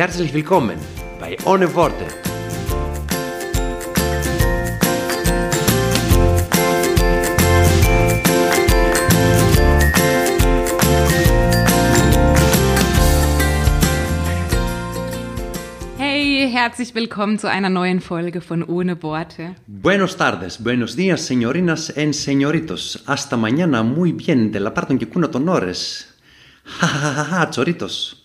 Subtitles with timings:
[0.00, 0.78] Herzlich willkommen
[1.20, 2.06] bei Ohne Worte.
[15.98, 19.54] Hey, herzlich willkommen zu einer neuen Folge von Ohne Worte.
[19.66, 23.04] Buenos tardes, buenos días, señorinas and señoritos.
[23.06, 26.06] Hasta mañana, muy bien, de la parte en que cuno tonores.
[26.80, 28.24] Ja, ja, ja, ja, choritos.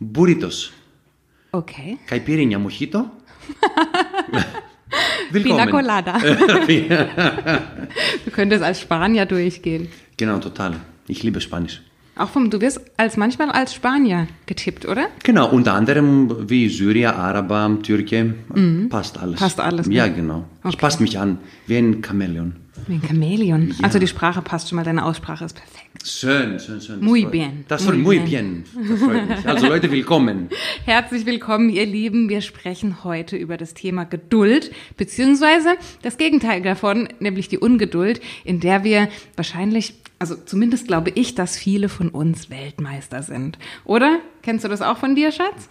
[0.00, 0.72] Burritos.
[1.56, 1.98] Okay.
[2.06, 3.06] Caipirinha, mojito.
[5.30, 5.56] Willkommen.
[5.56, 6.18] Pina Colada.
[8.24, 9.88] du könntest als Spanier durchgehen.
[10.18, 10.74] Genau, total.
[11.08, 11.82] Ich liebe Spanisch.
[12.14, 15.08] Auch vom, du wirst als manchmal als Spanier getippt, oder?
[15.22, 18.34] Genau, unter anderem wie Syrier, Araber, Türke,
[18.88, 19.40] passt alles.
[19.40, 19.94] Passt alles, ne?
[19.94, 20.44] Ja, genau.
[20.60, 20.68] Okay.
[20.70, 22.54] Ich passe mich an, wie ein Chamäleon.
[22.88, 23.74] Wie ein Chamäleon.
[23.82, 26.06] Also die Sprache passt schon mal, deine Aussprache ist perfekt.
[26.06, 27.00] Schön, schön, schön.
[27.00, 27.64] Das Muy freut- bien.
[27.66, 28.64] Das soll Muy muy bien.
[28.88, 29.46] Das freut mich.
[29.48, 30.48] Also Leute, willkommen.
[30.84, 32.28] Herzlich willkommen, ihr Lieben.
[32.28, 35.70] Wir sprechen heute über das Thema Geduld, beziehungsweise
[36.02, 41.56] das Gegenteil davon, nämlich die Ungeduld, in der wir wahrscheinlich, also zumindest glaube ich, dass
[41.56, 43.58] viele von uns Weltmeister sind.
[43.84, 44.20] Oder?
[44.42, 45.68] Kennst du das auch von dir, Schatz?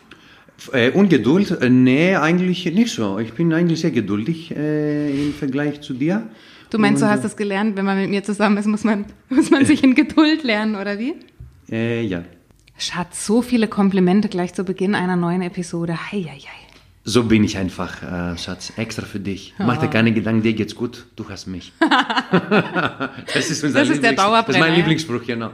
[0.74, 1.52] Äh, Ungeduld?
[1.62, 3.20] Äh, nee, eigentlich nicht so.
[3.20, 6.28] Ich bin eigentlich sehr geduldig äh, im Vergleich zu dir.
[6.70, 9.50] Du meinst, du hast es gelernt, wenn man mit mir zusammen ist, muss man, muss
[9.52, 11.14] man sich in Geduld lernen, oder wie?
[11.72, 12.24] Äh, ja.
[12.78, 15.98] Schatz, so viele Komplimente gleich zu Beginn einer neuen Episode.
[16.12, 16.40] Heieiei.
[17.08, 19.54] So bin ich einfach, äh, Schatz, extra für dich.
[19.60, 19.82] Mach Oh.
[19.82, 21.72] dir keine Gedanken, dir geht's gut, du hast mich.
[21.80, 24.76] das ist, unser Das ist der Lieblings- Das Dauerbrenner, ist mein.
[24.76, 25.52] Lieblingsspruch, genau.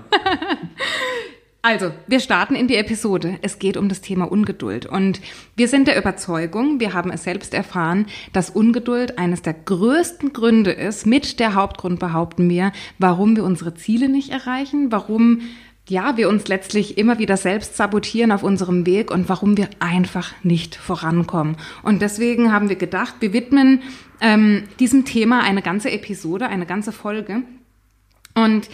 [1.64, 3.38] Also, wir starten in die Episode.
[3.44, 4.88] Es geht um das Thema Ungeduld.
[4.88, 5.22] Und
[5.56, 10.72] wir sind der Überzeugung, wir haben es selbst erfahren, dass Ungeduld eines der größten Gründe
[10.72, 15.42] ist, mit der Hauptgrund behaupten wir, warum wir unsere Ziele nicht erreichen, warum
[15.88, 20.32] ja, wir uns letztlich immer wieder selbst sabotieren auf unserem Weg und warum wir einfach
[20.42, 21.58] nicht vorankommen.
[21.84, 23.82] Und deswegen haben wir gedacht, wir widmen
[24.20, 27.44] ähm, diesem Thema eine ganze Episode, eine ganze Folge.
[28.36, 28.70] Und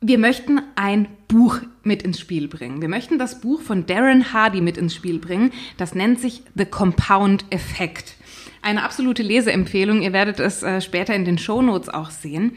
[0.00, 2.80] wir möchten ein Buch mit ins Spiel bringen.
[2.80, 5.52] Wir möchten das Buch von Darren Hardy mit ins Spiel bringen.
[5.76, 8.14] Das nennt sich The Compound Effect.
[8.62, 10.02] Eine absolute Leseempfehlung.
[10.02, 12.56] Ihr werdet es äh, später in den Shownotes auch sehen.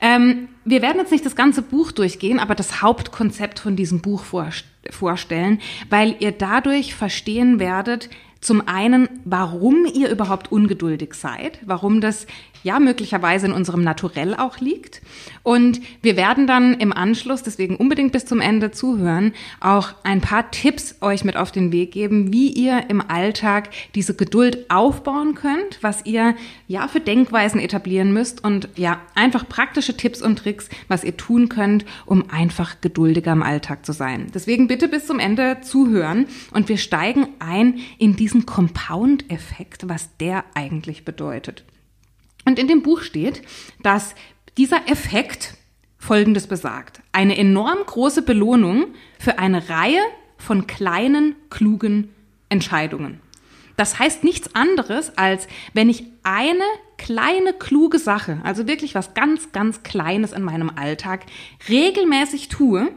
[0.00, 4.24] Ähm, wir werden jetzt nicht das ganze Buch durchgehen, aber das Hauptkonzept von diesem Buch
[4.24, 4.48] vor,
[4.90, 5.60] vorstellen,
[5.90, 8.08] weil ihr dadurch verstehen werdet,
[8.40, 12.26] zum einen, warum ihr überhaupt ungeduldig seid, warum das
[12.64, 15.02] ja möglicherweise in unserem Naturell auch liegt.
[15.42, 20.50] Und wir werden dann im Anschluss, deswegen unbedingt bis zum Ende zuhören, auch ein paar
[20.50, 25.78] Tipps euch mit auf den Weg geben, wie ihr im Alltag diese Geduld aufbauen könnt,
[25.82, 26.34] was ihr
[26.66, 31.50] ja für Denkweisen etablieren müsst und ja einfach praktische Tipps und Tricks, was ihr tun
[31.50, 34.28] könnt, um einfach geduldiger im Alltag zu sein.
[34.34, 40.44] Deswegen bitte bis zum Ende zuhören und wir steigen ein in diesen Compound-Effekt, was der
[40.54, 41.64] eigentlich bedeutet.
[42.44, 43.42] Und in dem Buch steht,
[43.82, 44.14] dass
[44.56, 45.54] dieser Effekt
[45.98, 47.00] Folgendes besagt.
[47.12, 48.88] Eine enorm große Belohnung
[49.18, 50.00] für eine Reihe
[50.36, 52.10] von kleinen, klugen
[52.50, 53.20] Entscheidungen.
[53.76, 56.62] Das heißt nichts anderes, als wenn ich eine
[56.98, 61.24] kleine, kluge Sache, also wirklich was ganz, ganz Kleines in meinem Alltag,
[61.68, 62.92] regelmäßig tue,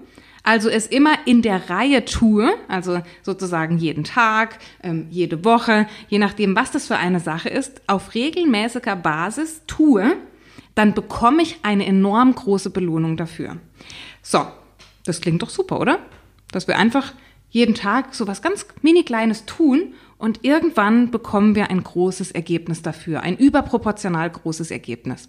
[0.47, 6.19] also es immer in der Reihe tue, also sozusagen jeden Tag, ähm, jede Woche, je
[6.19, 10.16] nachdem, was das für eine Sache ist, auf regelmäßiger Basis tue,
[10.74, 13.58] dann bekomme ich eine enorm große Belohnung dafür.
[14.22, 14.47] So,
[15.03, 15.99] das klingt doch super, oder?
[16.53, 17.11] Dass wir einfach
[17.50, 22.82] jeden Tag so was ganz mini kleines tun und irgendwann bekommen wir ein großes Ergebnis
[22.82, 25.28] dafür, ein überproportional großes Ergebnis.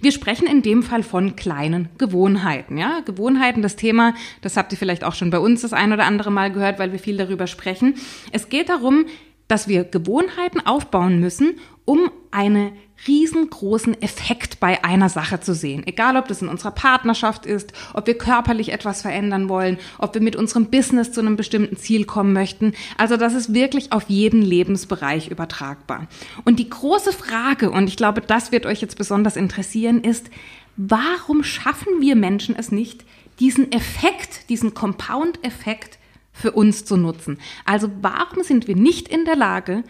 [0.00, 2.78] Wir sprechen in dem Fall von kleinen Gewohnheiten.
[2.78, 6.04] Ja, Gewohnheiten, das Thema, das habt ihr vielleicht auch schon bei uns das ein oder
[6.04, 7.94] andere Mal gehört, weil wir viel darüber sprechen.
[8.32, 9.06] Es geht darum,
[9.48, 12.72] dass wir Gewohnheiten aufbauen müssen, um eine
[13.06, 15.86] riesengroßen Effekt bei einer Sache zu sehen.
[15.86, 20.20] Egal, ob das in unserer Partnerschaft ist, ob wir körperlich etwas verändern wollen, ob wir
[20.20, 22.72] mit unserem Business zu einem bestimmten Ziel kommen möchten.
[22.96, 26.08] Also das ist wirklich auf jeden Lebensbereich übertragbar.
[26.44, 30.28] Und die große Frage, und ich glaube, das wird euch jetzt besonders interessieren, ist,
[30.76, 33.04] warum schaffen wir Menschen es nicht,
[33.38, 35.97] diesen Effekt, diesen Compound-Effekt
[36.38, 37.38] für uns zu nutzen.
[37.64, 39.82] Also warum sind wir nicht in der Lage,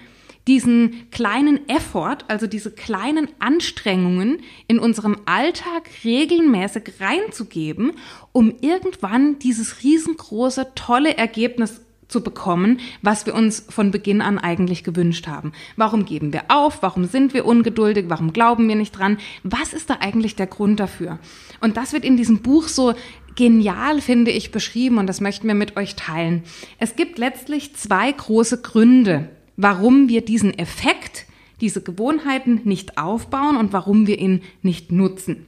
[0.46, 7.92] diesen kleinen Effort, also diese kleinen Anstrengungen in unserem Alltag regelmäßig reinzugeben,
[8.32, 14.82] um irgendwann dieses riesengroße, tolle Ergebnis zu bekommen, was wir uns von Beginn an eigentlich
[14.82, 15.52] gewünscht haben.
[15.76, 16.82] Warum geben wir auf?
[16.82, 18.06] Warum sind wir ungeduldig?
[18.08, 19.18] Warum glauben wir nicht dran?
[19.42, 21.18] Was ist da eigentlich der Grund dafür?
[21.60, 22.94] Und das wird in diesem Buch so
[23.38, 26.42] genial, finde ich, beschrieben und das möchten wir mit euch teilen.
[26.78, 31.24] Es gibt letztlich zwei große Gründe, warum wir diesen Effekt,
[31.60, 35.46] diese Gewohnheiten nicht aufbauen und warum wir ihn nicht nutzen.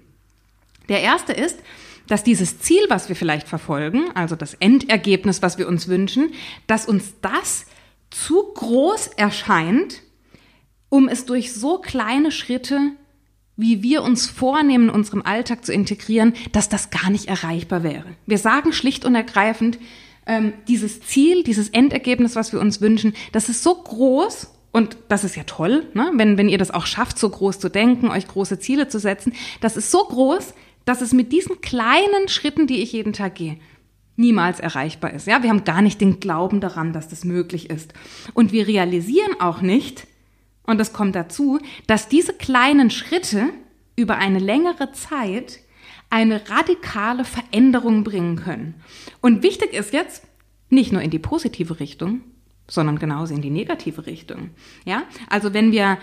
[0.89, 1.59] Der erste ist,
[2.07, 6.31] dass dieses Ziel, was wir vielleicht verfolgen, also das Endergebnis, was wir uns wünschen,
[6.69, 7.67] dass uns das
[8.11, 10.03] zu groß erscheint,
[10.89, 12.93] um es durch so kleine Schritte,
[13.61, 18.07] wie wir uns vornehmen, unserem Alltag zu integrieren, dass das gar nicht erreichbar wäre.
[18.27, 19.79] Wir sagen schlicht und ergreifend,
[20.27, 25.25] ähm, dieses Ziel, dieses Endergebnis, was wir uns wünschen, das ist so groß und das
[25.25, 26.13] ist ja toll, ne?
[26.15, 29.33] wenn, wenn ihr das auch schafft, so groß zu denken, euch große Ziele zu setzen.
[29.61, 30.55] Das ist so groß,
[30.85, 33.59] dass es mit diesen kleinen Schritten, die ich jeden Tag gehe,
[34.17, 35.27] niemals erreichbar ist.
[35.27, 37.93] Ja, wir haben gar nicht den Glauben daran, dass das möglich ist.
[38.35, 40.07] Und wir realisieren auch nicht,
[40.71, 43.51] und das kommt dazu, dass diese kleinen Schritte
[43.97, 45.61] über eine längere Zeit
[46.09, 48.75] eine radikale Veränderung bringen können.
[49.21, 50.25] Und wichtig ist jetzt,
[50.69, 52.23] nicht nur in die positive Richtung,
[52.69, 54.51] sondern genauso in die negative Richtung.
[54.85, 55.99] Ja, also wenn wir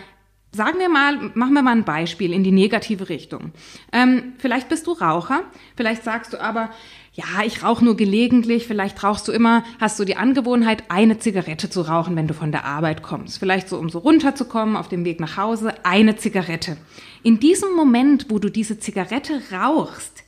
[0.53, 3.51] Sagen wir mal, machen wir mal ein Beispiel in die negative Richtung.
[3.91, 5.43] Ähm, vielleicht bist du Raucher,
[5.75, 6.71] vielleicht sagst du aber,
[7.11, 11.69] ja, ich rauche nur gelegentlich, vielleicht rauchst du immer, hast du die Angewohnheit, eine Zigarette
[11.69, 13.39] zu rauchen, wenn du von der Arbeit kommst.
[13.39, 16.77] Vielleicht so, um so runterzukommen, auf dem Weg nach Hause, eine Zigarette.
[17.23, 20.23] In diesem Moment, wo du diese Zigarette rauchst,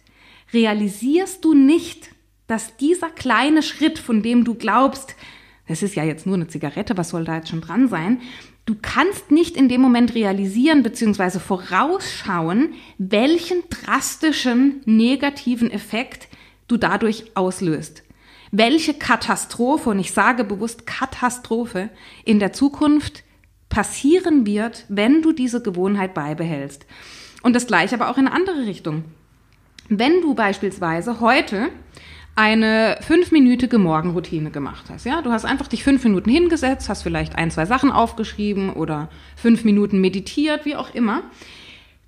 [0.51, 2.09] realisierst du nicht,
[2.47, 5.15] dass dieser kleine Schritt, von dem du glaubst,
[5.67, 8.21] das ist ja jetzt nur eine Zigarette, was soll da jetzt schon dran sein?
[8.69, 11.39] Du kannst nicht in dem Moment realisieren bzw.
[11.39, 16.27] vorausschauen, welchen drastischen negativen Effekt
[16.67, 18.03] du dadurch auslöst.
[18.51, 21.89] Welche Katastrophe, und ich sage bewusst Katastrophe,
[22.25, 23.23] in der Zukunft
[23.69, 26.85] passieren wird, wenn du diese Gewohnheit beibehältst.
[27.41, 29.03] Und das gleiche aber auch in eine andere Richtung.
[29.87, 31.69] Wenn du beispielsweise heute
[32.39, 35.05] eine fünfminütige Morgenroutine gemacht hast.
[35.05, 39.09] Ja, du hast einfach dich fünf Minuten hingesetzt, hast vielleicht ein, zwei Sachen aufgeschrieben oder
[39.35, 41.23] fünf Minuten meditiert, wie auch immer.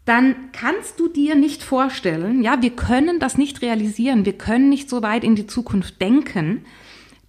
[0.05, 4.89] Dann kannst du dir nicht vorstellen, ja, wir können das nicht realisieren, wir können nicht
[4.89, 6.63] so weit in die Zukunft denken,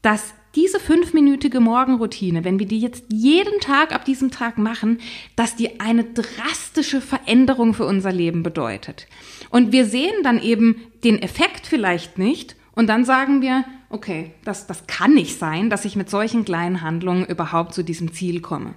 [0.01, 5.01] dass diese fünfminütige Morgenroutine, wenn wir die jetzt jeden Tag ab diesem Tag machen,
[5.35, 9.09] dass die eine drastische Veränderung für unser Leben bedeutet.
[9.51, 14.67] Und wir sehen dann eben den Effekt vielleicht nicht und dann sagen wir, okay, das,
[14.67, 18.75] das kann nicht sein, dass ich mit solchen kleinen Handlungen überhaupt zu diesem Ziel komme.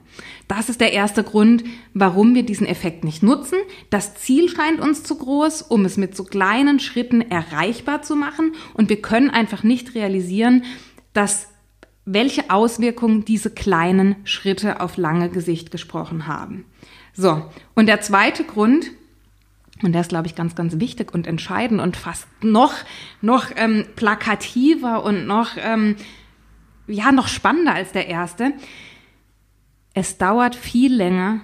[0.50, 1.64] Das ist der erste Grund,
[1.94, 3.58] warum wir diesen Effekt nicht nutzen.
[3.90, 8.52] Das Ziel scheint uns zu groß, um es mit so kleinen Schritten erreichbar zu machen.
[8.74, 10.66] Und wir können einfach nicht realisieren,
[11.14, 11.48] dass
[12.04, 16.66] welche Auswirkungen diese kleinen Schritte auf lange Gesicht gesprochen haben.
[17.14, 18.92] So, und der zweite Grund,
[19.84, 22.74] und der ist, glaube ich, ganz, ganz wichtig und entscheidend und fast noch,
[23.22, 25.98] noch ähm, plakativer und noch, ähm,
[26.88, 28.54] ja, noch spannender als der erste.
[29.94, 31.42] Es dauert viel länger,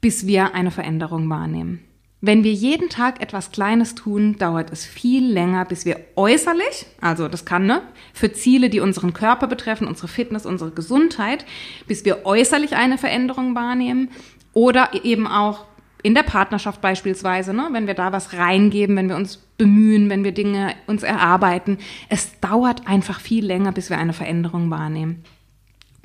[0.00, 1.80] bis wir eine Veränderung wahrnehmen.
[2.20, 7.28] Wenn wir jeden Tag etwas Kleines tun, dauert es viel länger, bis wir äußerlich, also
[7.28, 7.82] das kann ne,
[8.12, 11.44] für Ziele, die unseren Körper betreffen, unsere Fitness, unsere Gesundheit,
[11.86, 14.10] bis wir äußerlich eine Veränderung wahrnehmen
[14.52, 15.64] oder eben auch
[16.02, 20.24] in der Partnerschaft beispielsweise, ne, wenn wir da was reingeben, wenn wir uns bemühen, wenn
[20.24, 21.78] wir Dinge uns erarbeiten,
[22.08, 25.24] es dauert einfach viel länger, bis wir eine Veränderung wahrnehmen.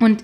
[0.00, 0.22] Und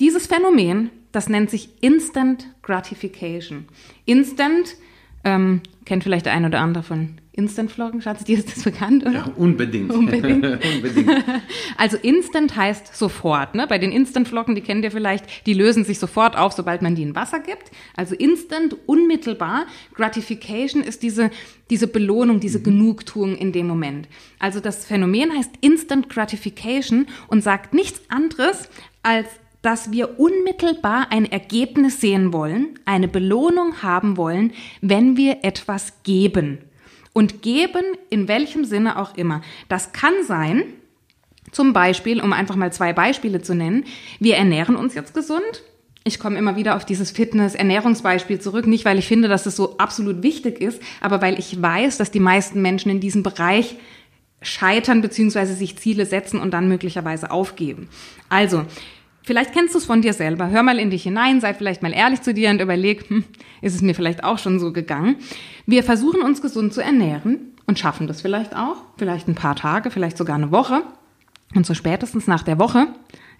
[0.00, 3.66] dieses Phänomen, das nennt sich Instant Gratification.
[4.06, 4.76] Instant
[5.24, 9.12] ähm, kennt vielleicht der ein oder andere von Instant-Vloggen, Schatz, dir ist das bekannt, oder?
[9.12, 9.90] Ja, unbedingt.
[9.90, 10.44] Unbedingt.
[10.74, 11.10] unbedingt.
[11.78, 13.54] Also Instant heißt sofort.
[13.54, 13.66] Ne?
[13.66, 17.02] Bei den Instant-Vloggen, die kennt ihr vielleicht, die lösen sich sofort auf, sobald man die
[17.02, 17.70] in Wasser gibt.
[17.96, 19.66] Also Instant, unmittelbar.
[19.94, 21.30] Gratification ist diese,
[21.70, 22.64] diese Belohnung, diese mhm.
[22.64, 24.08] Genugtuung in dem Moment.
[24.38, 28.68] Also das Phänomen heißt Instant Gratification und sagt nichts anderes
[29.02, 29.26] als
[29.62, 36.58] dass wir unmittelbar ein Ergebnis sehen wollen, eine Belohnung haben wollen, wenn wir etwas geben.
[37.14, 39.42] Und geben in welchem Sinne auch immer.
[39.68, 40.64] Das kann sein,
[41.52, 43.84] zum Beispiel, um einfach mal zwei Beispiele zu nennen,
[44.18, 45.62] wir ernähren uns jetzt gesund.
[46.04, 49.76] Ich komme immer wieder auf dieses Fitness-Ernährungsbeispiel zurück, nicht weil ich finde, dass es so
[49.76, 53.76] absolut wichtig ist, aber weil ich weiß, dass die meisten Menschen in diesem Bereich
[54.40, 57.88] scheitern beziehungsweise sich Ziele setzen und dann möglicherweise aufgeben.
[58.28, 58.64] Also,
[59.24, 60.50] vielleicht kennst du es von dir selber.
[60.50, 63.24] Hör mal in dich hinein, sei vielleicht mal ehrlich zu dir und überleg, hm,
[63.60, 65.16] ist es mir vielleicht auch schon so gegangen.
[65.66, 69.90] Wir versuchen uns gesund zu ernähren und schaffen das vielleicht auch, vielleicht ein paar Tage,
[69.90, 70.82] vielleicht sogar eine Woche.
[71.54, 72.88] Und so spätestens nach der Woche,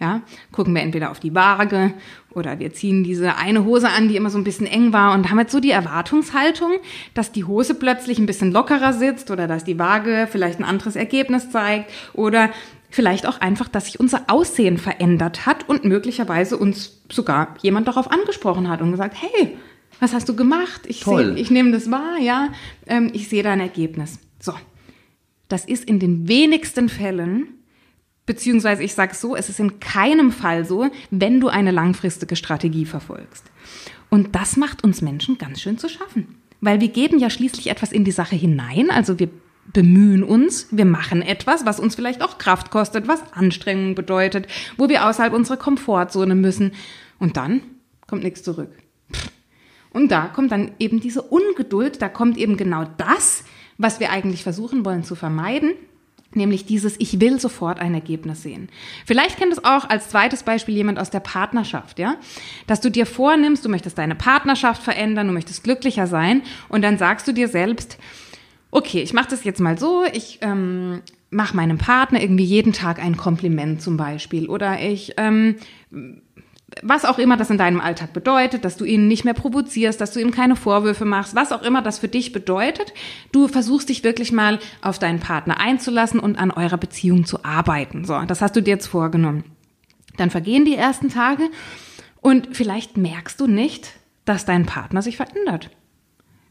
[0.00, 0.20] ja,
[0.50, 1.94] gucken wir entweder auf die Waage
[2.30, 5.30] oder wir ziehen diese eine Hose an, die immer so ein bisschen eng war und
[5.30, 6.72] haben jetzt so die Erwartungshaltung,
[7.14, 10.96] dass die Hose plötzlich ein bisschen lockerer sitzt oder dass die Waage vielleicht ein anderes
[10.96, 12.50] Ergebnis zeigt oder
[12.92, 18.10] vielleicht auch einfach, dass sich unser Aussehen verändert hat und möglicherweise uns sogar jemand darauf
[18.10, 19.56] angesprochen hat und gesagt, hey,
[19.98, 20.82] was hast du gemacht?
[20.86, 22.50] Ich, seh, ich nehme das wahr, ja,
[22.86, 24.18] ähm, ich sehe dein Ergebnis.
[24.40, 24.54] So,
[25.48, 27.48] das ist in den wenigsten Fällen
[28.24, 32.84] Beziehungsweise ich sage so, es ist in keinem Fall so, wenn du eine langfristige Strategie
[32.84, 33.44] verfolgst.
[34.10, 36.36] Und das macht uns Menschen ganz schön zu schaffen.
[36.60, 39.28] Weil wir geben ja schließlich etwas in die Sache hinein, also wir
[39.72, 44.88] bemühen uns, wir machen etwas, was uns vielleicht auch Kraft kostet, was Anstrengung bedeutet, wo
[44.88, 46.72] wir außerhalb unserer Komfortzone müssen.
[47.18, 47.62] Und dann
[48.06, 48.70] kommt nichts zurück.
[49.90, 53.44] Und da kommt dann eben diese Ungeduld, da kommt eben genau das,
[53.78, 55.74] was wir eigentlich versuchen wollen zu vermeiden,
[56.34, 58.70] Nämlich dieses, ich will sofort ein Ergebnis sehen.
[59.04, 62.16] Vielleicht kennt es auch als zweites Beispiel jemand aus der Partnerschaft, ja?
[62.66, 66.96] Dass du dir vornimmst, du möchtest deine Partnerschaft verändern, du möchtest glücklicher sein und dann
[66.96, 67.98] sagst du dir selbst,
[68.72, 72.98] okay, ich mache das jetzt mal so, ich ähm, mache meinem Partner irgendwie jeden Tag
[72.98, 75.56] ein Kompliment zum Beispiel oder ich ähm,
[76.82, 80.12] was auch immer das in deinem Alltag bedeutet, dass du ihn nicht mehr provozierst, dass
[80.12, 82.94] du ihm keine Vorwürfe machst, was auch immer das für dich bedeutet,
[83.30, 88.06] du versuchst dich wirklich mal auf deinen Partner einzulassen und an eurer Beziehung zu arbeiten.
[88.06, 89.44] So, das hast du dir jetzt vorgenommen.
[90.16, 91.50] Dann vergehen die ersten Tage
[92.22, 93.92] und vielleicht merkst du nicht,
[94.24, 95.70] dass dein Partner sich verändert.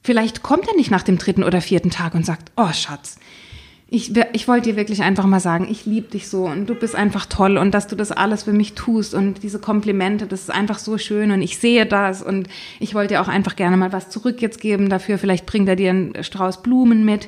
[0.04, 3.18] Vielleicht kommt er nicht nach dem dritten oder vierten Tag und sagt, oh Schatz,
[3.94, 6.96] ich, ich wollte dir wirklich einfach mal sagen, ich liebe dich so und du bist
[6.96, 10.50] einfach toll und dass du das alles für mich tust und diese Komplimente, das ist
[10.50, 12.48] einfach so schön und ich sehe das und
[12.80, 15.18] ich wollte dir auch einfach gerne mal was zurück jetzt geben dafür.
[15.18, 17.28] Vielleicht bringt er dir einen Strauß Blumen mit.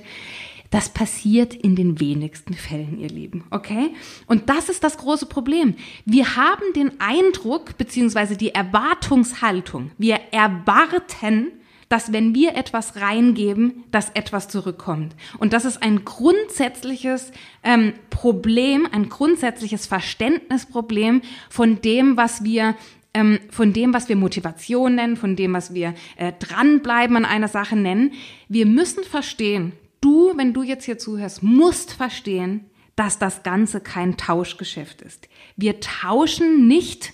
[0.71, 3.89] Das passiert in den wenigsten Fällen, ihr Lieben, okay?
[4.25, 5.75] Und das ist das große Problem.
[6.05, 9.91] Wir haben den Eindruck beziehungsweise die Erwartungshaltung.
[9.97, 11.51] Wir erwarten,
[11.89, 15.15] dass wenn wir etwas reingeben, dass etwas zurückkommt.
[15.37, 17.31] Und das ist ein grundsätzliches
[17.63, 22.75] ähm, Problem, ein grundsätzliches Verständnisproblem von dem, was wir
[23.13, 27.47] ähm, von dem, was wir Motivation nennen, von dem, was wir äh, dranbleiben an einer
[27.47, 28.13] Sache nennen.
[28.49, 34.17] Wir müssen verstehen, du, wenn du jetzt hier zuhörst, musst verstehen, dass das Ganze kein
[34.17, 35.27] Tauschgeschäft ist.
[35.55, 37.13] Wir tauschen nicht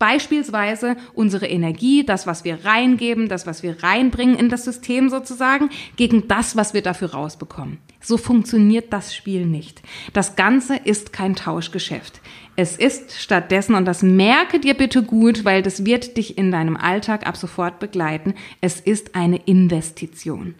[0.00, 5.68] Beispielsweise unsere Energie, das, was wir reingeben, das, was wir reinbringen in das System sozusagen,
[5.96, 7.76] gegen das, was wir dafür rausbekommen.
[8.00, 9.82] So funktioniert das Spiel nicht.
[10.14, 12.22] Das Ganze ist kein Tauschgeschäft.
[12.56, 16.78] Es ist stattdessen, und das merke dir bitte gut, weil das wird dich in deinem
[16.78, 20.54] Alltag ab sofort begleiten, es ist eine Investition.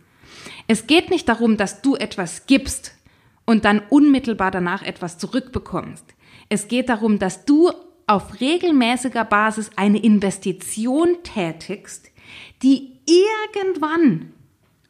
[0.66, 2.94] Es geht nicht darum, dass du etwas gibst
[3.46, 6.04] und dann unmittelbar danach etwas zurückbekommst.
[6.50, 7.70] Es geht darum, dass du
[8.10, 12.10] auf regelmäßiger Basis eine Investition tätigst,
[12.62, 14.32] die irgendwann,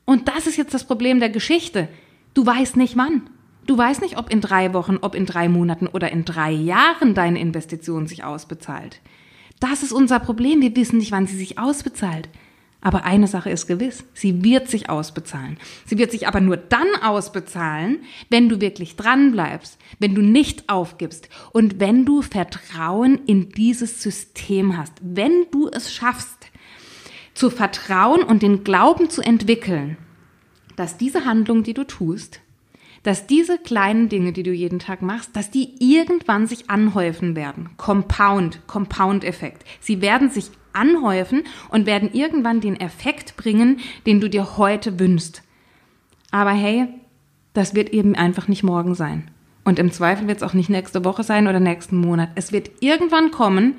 [0.07, 1.89] und das ist jetzt das Problem der Geschichte,
[2.35, 3.29] du weißt nicht wann.
[3.67, 7.15] Du weißt nicht, ob in drei Wochen, ob in drei Monaten oder in drei Jahren
[7.15, 9.00] deine Investition sich ausbezahlt.
[9.61, 10.62] Das ist unser Problem.
[10.62, 12.29] Wir wissen nicht, wann sie sich ausbezahlt.
[12.80, 15.58] Aber eine Sache ist gewiss, sie wird sich ausbezahlen.
[15.84, 17.99] Sie wird sich aber nur dann ausbezahlen,
[18.30, 24.02] wenn du wirklich dran bleibst, wenn du nicht aufgibst und wenn du Vertrauen in dieses
[24.02, 26.46] System hast, wenn du es schaffst,
[27.34, 29.96] zu vertrauen und den Glauben zu entwickeln,
[30.76, 32.40] dass diese Handlung, die du tust,
[33.02, 37.70] dass diese kleinen Dinge, die du jeden Tag machst, dass die irgendwann sich anhäufen werden.
[37.76, 39.64] Compound, Compound-Effekt.
[39.80, 45.43] Sie werden sich anhäufen und werden irgendwann den Effekt bringen, den du dir heute wünschst.
[46.31, 46.89] Aber hey,
[47.53, 49.31] das wird eben einfach nicht morgen sein.
[49.65, 52.31] Und im Zweifel wird es auch nicht nächste Woche sein oder nächsten Monat.
[52.35, 53.75] Es wird irgendwann kommen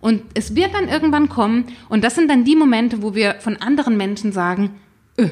[0.00, 3.56] und es wird dann irgendwann kommen und das sind dann die Momente, wo wir von
[3.56, 4.70] anderen Menschen sagen,
[5.18, 5.30] öh,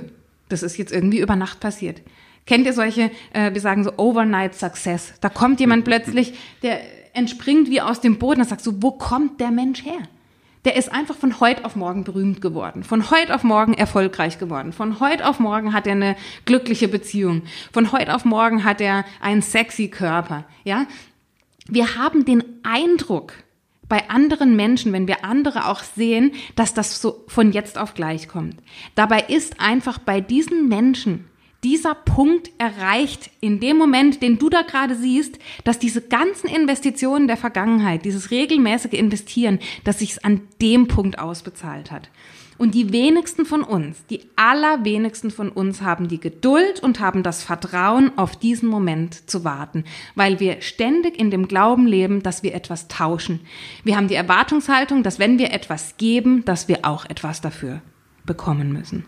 [0.48, 2.02] das ist jetzt irgendwie über Nacht passiert.
[2.46, 5.14] Kennt ihr solche, äh, wir sagen so Overnight Success?
[5.20, 6.80] Da kommt jemand plötzlich, der
[7.14, 8.40] entspringt wie aus dem Boden.
[8.40, 10.00] Da sagst du, wo kommt der Mensch her?
[10.68, 14.74] Der ist einfach von heute auf morgen berühmt geworden, von heute auf morgen erfolgreich geworden,
[14.74, 17.40] von heute auf morgen hat er eine glückliche Beziehung,
[17.72, 20.84] von heute auf morgen hat er einen sexy Körper, ja.
[21.68, 23.32] Wir haben den Eindruck
[23.88, 28.28] bei anderen Menschen, wenn wir andere auch sehen, dass das so von jetzt auf gleich
[28.28, 28.56] kommt.
[28.94, 31.30] Dabei ist einfach bei diesen Menschen
[31.64, 37.26] dieser Punkt erreicht, in dem Moment, den du da gerade siehst, dass diese ganzen Investitionen
[37.26, 42.10] der Vergangenheit, dieses regelmäßige Investieren, dass sich's an dem Punkt ausbezahlt hat.
[42.58, 47.44] Und die wenigsten von uns, die allerwenigsten von uns haben die Geduld und haben das
[47.44, 49.84] Vertrauen, auf diesen Moment zu warten,
[50.16, 53.40] weil wir ständig in dem Glauben leben, dass wir etwas tauschen.
[53.84, 57.80] Wir haben die Erwartungshaltung, dass wenn wir etwas geben, dass wir auch etwas dafür
[58.26, 59.04] bekommen müssen.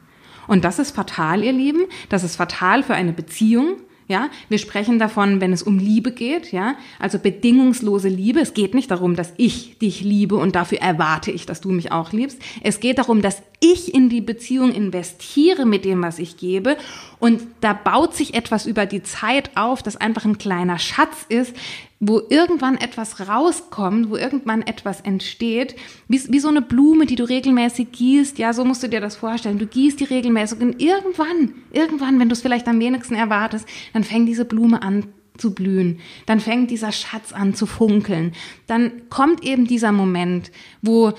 [0.50, 1.84] Und das ist fatal, ihr Lieben.
[2.08, 3.76] Das ist fatal für eine Beziehung.
[4.08, 8.40] Ja, wir sprechen davon, wenn es um Liebe geht, ja, also bedingungslose Liebe.
[8.40, 11.92] Es geht nicht darum, dass ich dich liebe und dafür erwarte ich, dass du mich
[11.92, 12.40] auch liebst.
[12.64, 16.76] Es geht darum, dass ich in die Beziehung investiere mit dem, was ich gebe.
[17.18, 21.54] Und da baut sich etwas über die Zeit auf, das einfach ein kleiner Schatz ist,
[22.00, 25.76] wo irgendwann etwas rauskommt, wo irgendwann etwas entsteht,
[26.08, 28.38] wie, wie so eine Blume, die du regelmäßig gießt.
[28.38, 29.58] Ja, so musst du dir das vorstellen.
[29.58, 34.04] Du gießt die regelmäßig und irgendwann, irgendwann, wenn du es vielleicht am wenigsten erwartest, dann
[34.04, 35.04] fängt diese Blume an
[35.36, 36.00] zu blühen.
[36.24, 38.32] Dann fängt dieser Schatz an zu funkeln.
[38.66, 40.50] Dann kommt eben dieser Moment,
[40.80, 41.12] wo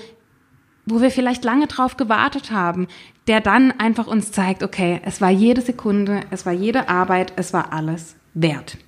[0.86, 2.88] wo wir vielleicht lange drauf gewartet haben,
[3.26, 7.52] der dann einfach uns zeigt, okay, es war jede Sekunde, es war jede Arbeit, es
[7.52, 8.78] war alles wert.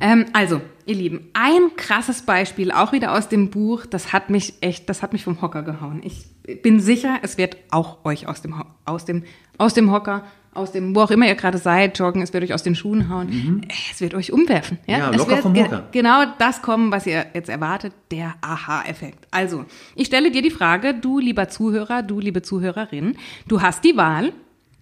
[0.00, 4.54] Ähm, also, ihr Lieben, ein krasses Beispiel, auch wieder aus dem Buch, das hat mich
[4.60, 6.02] echt, das hat mich vom Hocker gehauen.
[6.04, 9.24] Ich bin sicher, es wird auch euch aus dem, aus dem,
[9.58, 10.24] aus dem Hocker
[10.54, 13.08] aus dem, wo auch immer ihr gerade seid, joggen, es wird euch aus den Schuhen
[13.08, 13.28] hauen.
[13.28, 13.60] Mhm.
[13.90, 14.78] Es wird euch umwerfen.
[14.86, 15.88] Ja, ja es locker wird vom Hocker.
[15.92, 19.26] genau das kommen, was ihr jetzt erwartet, der Aha-Effekt.
[19.30, 23.16] Also, ich stelle dir die Frage, du lieber Zuhörer, du liebe Zuhörerin,
[23.48, 24.32] du hast die Wahl,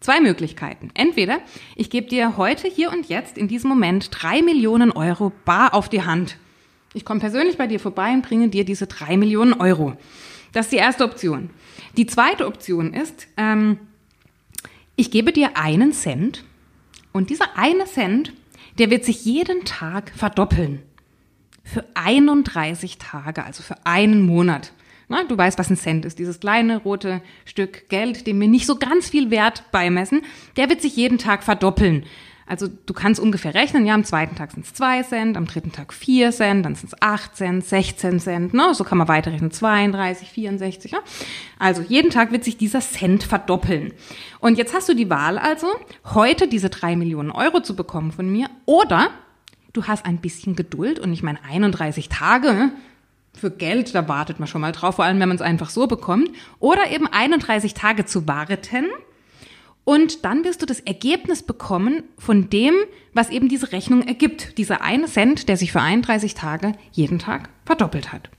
[0.01, 0.89] Zwei Möglichkeiten.
[0.95, 1.41] Entweder
[1.77, 5.91] ich gebe dir heute, hier und jetzt, in diesem Moment, drei Millionen Euro bar auf
[5.91, 6.39] die Hand.
[6.95, 9.93] Ich komme persönlich bei dir vorbei und bringe dir diese drei Millionen Euro.
[10.53, 11.51] Das ist die erste Option.
[11.99, 13.79] Die zweite Option ist, ähm,
[15.01, 16.45] ich gebe dir einen Cent
[17.13, 18.35] und dieser eine Cent,
[18.79, 20.83] der wird sich jeden Tag verdoppeln.
[21.65, 24.73] Für 31 Tage, also für einen Monat.
[25.09, 26.19] Na, du weißt, was ein Cent ist.
[26.19, 30.21] Dieses kleine rote Stück Geld, dem wir nicht so ganz viel Wert beimessen,
[30.59, 32.05] der wird sich jeden Tag verdoppeln.
[32.51, 35.71] Also du kannst ungefähr rechnen, ja, am zweiten Tag sind es zwei Cent, am dritten
[35.71, 38.75] Tag vier Cent, dann sind es acht Cent, 16 Cent, ne?
[38.75, 40.91] so kann man weiterrechnen, 32, 64.
[40.91, 40.99] Ja?
[41.61, 43.93] Also jeden Tag wird sich dieser Cent verdoppeln.
[44.41, 45.69] Und jetzt hast du die Wahl also,
[46.13, 49.11] heute diese drei Millionen Euro zu bekommen von mir oder
[49.73, 52.73] du hast ein bisschen Geduld und ich meine 31 Tage, ne?
[53.33, 55.87] für Geld, da wartet man schon mal drauf, vor allem wenn man es einfach so
[55.87, 56.33] bekommt.
[56.59, 58.87] Oder eben 31 Tage zu warten.
[59.91, 62.75] Und dann wirst du das Ergebnis bekommen von dem,
[63.13, 64.57] was eben diese Rechnung ergibt.
[64.57, 68.31] Dieser eine Cent, der sich für 31 Tage jeden Tag verdoppelt hat.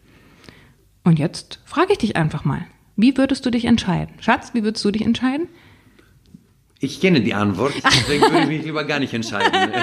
[1.04, 4.16] Und jetzt frage ich dich einfach mal, wie würdest du dich entscheiden?
[4.22, 5.50] Schatz, wie würdest du dich entscheiden?
[6.80, 9.74] Ich kenne die Antwort, deswegen würde ich mich lieber gar nicht entscheiden.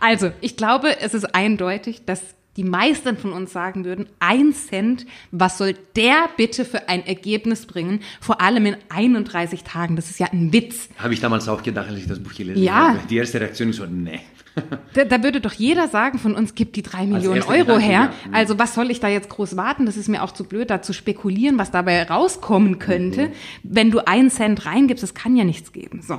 [0.00, 5.06] Also, ich glaube, es ist eindeutig, dass die meisten von uns sagen würden, ein Cent,
[5.30, 8.00] was soll der bitte für ein Ergebnis bringen?
[8.20, 9.94] Vor allem in 31 Tagen.
[9.96, 10.88] Das ist ja ein Witz.
[10.98, 12.88] Habe ich damals auch gedacht, als ich das Buch gelesen Ja.
[12.88, 12.98] habe.
[13.08, 14.20] Die erste Reaktion ist so, nee.
[14.92, 17.92] Da, da würde doch jeder sagen von uns, gibt die drei Millionen Euro Gedanke, her.
[17.92, 18.12] ja.
[18.26, 18.34] Mhm.
[18.34, 19.86] Also was soll ich da jetzt groß warten?
[19.86, 23.28] Das ist mir auch zu blöd, da zu spekulieren, was dabei rauskommen könnte.
[23.28, 23.32] Mhm.
[23.62, 26.02] Wenn du einen Cent reingibst, das kann ja nichts geben.
[26.02, 26.18] So.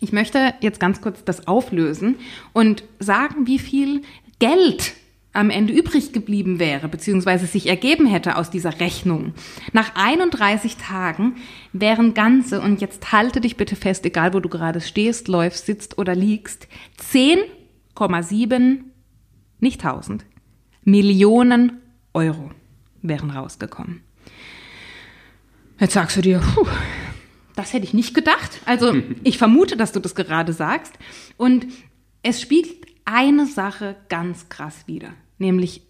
[0.00, 2.16] Ich möchte jetzt ganz kurz das auflösen
[2.54, 4.00] und sagen, wie viel
[4.38, 4.94] Geld
[5.34, 9.34] am Ende übrig geblieben wäre, beziehungsweise sich ergeben hätte aus dieser Rechnung.
[9.72, 11.36] Nach 31 Tagen
[11.72, 15.98] wären ganze, und jetzt halte dich bitte fest, egal wo du gerade stehst, läufst, sitzt
[15.98, 16.68] oder liegst,
[17.10, 18.78] 10,7,
[19.60, 20.24] nicht 1000,
[20.84, 21.80] Millionen
[22.12, 22.50] Euro
[23.02, 24.02] wären rausgekommen.
[25.80, 26.66] Jetzt sagst du dir, puh,
[27.56, 28.60] das hätte ich nicht gedacht.
[28.64, 28.94] Also
[29.24, 30.94] ich vermute, dass du das gerade sagst.
[31.36, 31.66] Und
[32.22, 35.82] es spiegelt eine Sache ganz krass wider, nämlich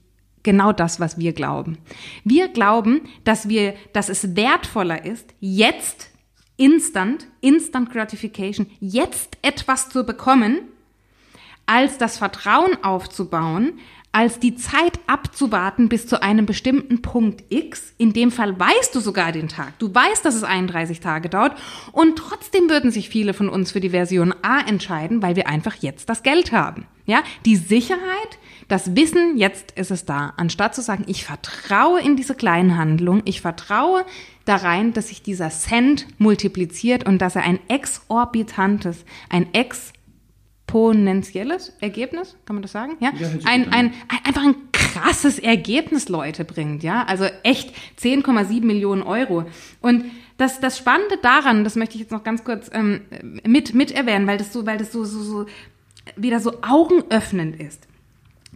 [0.43, 1.79] genau das, was wir glauben.
[2.23, 6.11] Wir glauben, dass wir, dass es wertvoller ist, jetzt
[6.57, 10.61] instant, instant gratification, jetzt etwas zu bekommen,
[11.67, 13.81] als das Vertrauen aufzubauen,
[14.15, 17.95] als die Zeit abzuwarten bis zu einem bestimmten Punkt X.
[17.99, 19.77] In dem Fall weißt du sogar den Tag.
[19.81, 21.59] Du weißt, dass es 31 Tage dauert.
[21.91, 25.75] Und trotzdem würden sich viele von uns für die Version A entscheiden, weil wir einfach
[25.81, 26.87] jetzt das Geld haben.
[27.07, 30.35] Ja, die Sicherheit, das Wissen, jetzt ist es da.
[30.37, 34.05] Anstatt zu sagen, ich vertraue in diese kleinen Handlungen, ich vertraue
[34.45, 39.93] da rein, dass sich dieser Cent multipliziert und dass er ein exorbitantes, ein ex
[40.75, 42.97] exponentielles Ergebnis, kann man das sagen?
[42.99, 47.05] Ja, Ja, ein, ein, ein, einfach ein krasses Ergebnis, Leute, bringt, ja.
[47.05, 49.45] Also echt 10,7 Millionen Euro.
[49.81, 53.03] Und das, das Spannende daran, das möchte ich jetzt noch ganz kurz ähm,
[53.47, 55.47] mit, mit erwähnen, weil das so, weil das so, so, so
[56.17, 57.87] wieder so augenöffnend ist.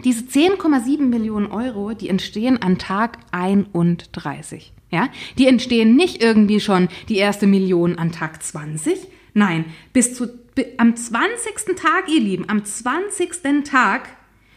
[0.05, 4.73] Diese 10,7 Millionen Euro, die entstehen an Tag 31.
[4.91, 8.99] Ja, die entstehen nicht irgendwie schon die erste Million an Tag 20.
[9.35, 10.29] Nein, bis zu
[10.79, 11.77] am 20.
[11.77, 13.65] Tag, ihr Lieben, am 20.
[13.65, 14.09] Tag,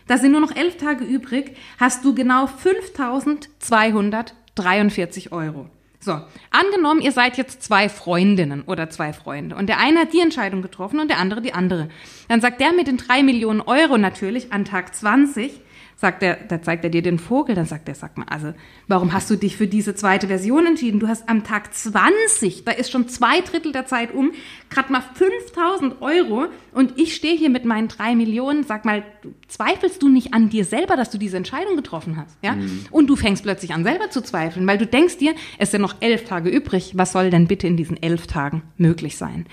[0.08, 5.70] da sind nur noch elf Tage übrig, hast du genau 5.243 Euro.
[6.04, 10.20] So, angenommen, ihr seid jetzt zwei Freundinnen oder zwei Freunde und der eine hat die
[10.20, 11.90] Entscheidung getroffen und der andere die andere.
[12.28, 15.62] Dann sagt der mit den drei Millionen Euro natürlich an Tag 20,
[15.96, 18.54] sagt er, da zeigt er dir den Vogel, dann sagt er, sag mal, also
[18.88, 21.00] warum hast du dich für diese zweite Version entschieden?
[21.00, 24.32] Du hast am Tag 20, da ist schon zwei Drittel der Zeit um,
[24.70, 29.04] gerade mal 5000 Euro und ich stehe hier mit meinen drei Millionen, sag mal,
[29.48, 32.54] zweifelst du nicht an dir selber, dass du diese Entscheidung getroffen hast, ja?
[32.54, 32.86] Mhm.
[32.90, 35.96] Und du fängst plötzlich an selber zu zweifeln, weil du denkst dir, es sind noch
[36.00, 39.46] elf Tage übrig, was soll denn bitte in diesen elf Tagen möglich sein?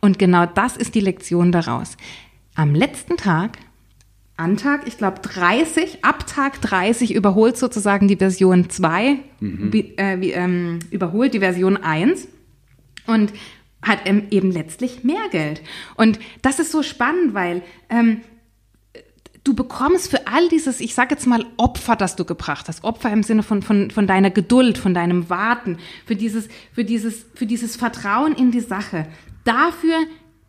[0.00, 1.96] Und genau das ist die Lektion daraus.
[2.54, 3.58] Am letzten Tag
[4.36, 9.72] an Tag, ich glaube 30, ab Tag 30 überholt sozusagen die Version 2, mhm.
[9.72, 12.28] äh, wie, ähm, überholt die Version 1
[13.06, 13.32] und
[13.82, 15.62] hat eben letztlich mehr Geld.
[15.96, 18.20] Und das ist so spannend, weil ähm,
[19.44, 23.12] du bekommst für all dieses, ich sage jetzt mal Opfer, das du gebracht hast, Opfer
[23.12, 27.46] im Sinne von, von, von deiner Geduld, von deinem Warten, für dieses, für, dieses, für
[27.46, 29.06] dieses Vertrauen in die Sache,
[29.44, 29.96] dafür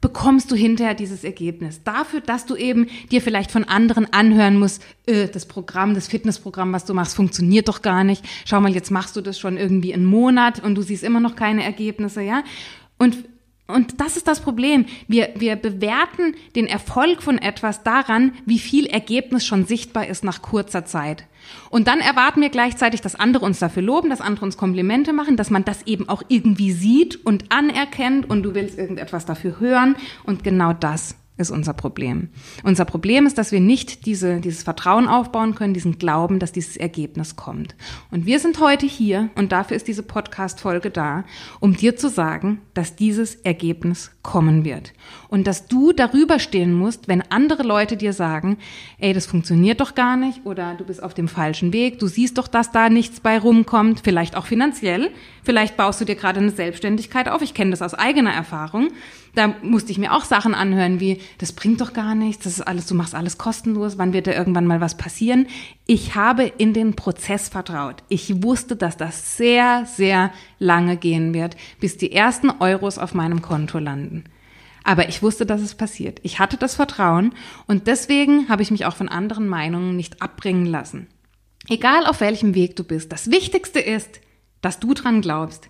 [0.01, 1.83] bekommst du hinterher dieses Ergebnis.
[1.83, 6.71] Dafür, dass du eben dir vielleicht von anderen anhören musst, äh, das Programm, das Fitnessprogramm,
[6.73, 8.23] was du machst, funktioniert doch gar nicht.
[8.45, 11.35] Schau mal, jetzt machst du das schon irgendwie einen Monat und du siehst immer noch
[11.35, 12.43] keine Ergebnisse, ja?
[12.97, 13.17] Und
[13.67, 14.85] und das ist das Problem.
[15.07, 20.41] Wir, wir bewerten den Erfolg von etwas daran, wie viel Ergebnis schon sichtbar ist nach
[20.41, 21.25] kurzer Zeit.
[21.69, 25.37] Und dann erwarten wir gleichzeitig, dass andere uns dafür loben, dass andere uns Komplimente machen,
[25.37, 29.95] dass man das eben auch irgendwie sieht und anerkennt und du willst irgendetwas dafür hören.
[30.23, 32.29] Und genau das ist unser Problem.
[32.63, 36.77] Unser Problem ist, dass wir nicht diese, dieses Vertrauen aufbauen können, diesen Glauben, dass dieses
[36.77, 37.75] Ergebnis kommt.
[38.11, 41.23] Und wir sind heute hier und dafür ist diese Podcast-Folge da,
[41.59, 44.93] um dir zu sagen, dass dieses Ergebnis kommen wird.
[45.29, 48.57] Und dass du darüber stehen musst, wenn andere Leute dir sagen,
[48.99, 52.37] ey, das funktioniert doch gar nicht oder du bist auf dem falschen Weg, du siehst
[52.37, 55.09] doch, dass da nichts bei rumkommt, vielleicht auch finanziell,
[55.43, 57.41] vielleicht baust du dir gerade eine Selbstständigkeit auf.
[57.41, 58.89] Ich kenne das aus eigener Erfahrung
[59.37, 62.61] da musste ich mir auch Sachen anhören wie, das bringt doch gar nichts, das ist
[62.61, 65.45] alles, du machst alles kostenlos, wann wird da irgendwann mal was passieren?
[65.85, 68.03] Ich habe in den Prozess vertraut.
[68.09, 73.43] Ich wusste, dass das sehr, sehr lange gehen wird, bis die ersten Euros auf meinem
[73.43, 74.16] Konto landen.
[74.87, 76.19] Aber ich wusste, dass es passiert.
[76.23, 77.33] Ich hatte das Vertrauen
[77.67, 81.07] und deswegen habe ich mich auch von anderen Meinungen nicht abbringen lassen.
[81.67, 84.21] Egal auf welchem Weg du bist, das Wichtigste ist,
[84.61, 85.69] dass du dran glaubst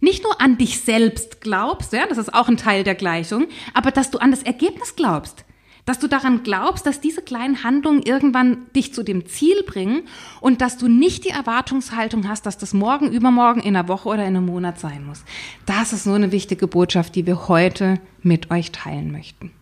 [0.00, 3.90] nicht nur an dich selbst glaubst, ja, das ist auch ein Teil der Gleichung, aber
[3.90, 5.44] dass du an das Ergebnis glaubst.
[5.86, 10.02] Dass du daran glaubst, dass diese kleinen Handlungen irgendwann dich zu dem Ziel bringen
[10.40, 14.26] und dass du nicht die Erwartungshaltung hast, dass das morgen, übermorgen, in einer Woche oder
[14.26, 15.24] in einem Monat sein muss.
[15.64, 19.52] Das ist so eine wichtige Botschaft, die wir heute mit euch teilen möchten.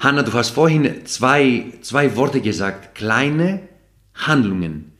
[0.00, 2.94] Hanna, du hast vorhin zwei, zwei Worte gesagt.
[2.94, 3.68] Kleine
[4.14, 4.92] Handlungen.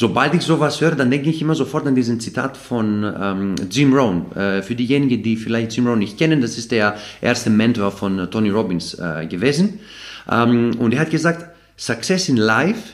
[0.00, 3.92] Sobald ich sowas höre, dann denke ich immer sofort an diesen Zitat von ähm, Jim
[3.92, 4.30] Rohn.
[4.30, 8.16] Äh, für diejenigen, die vielleicht Jim Rohn nicht kennen, das ist der erste Mentor von
[8.16, 9.80] äh, Tony Robbins äh, gewesen.
[10.30, 12.92] Ähm, und er hat gesagt, Success in life